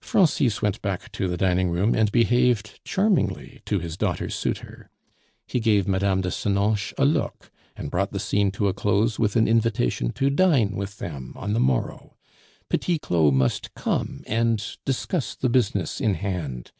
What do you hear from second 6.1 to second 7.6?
de Senonches a look,